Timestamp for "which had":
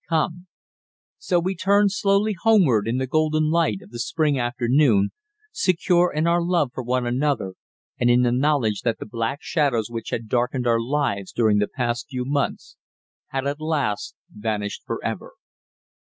9.91-10.27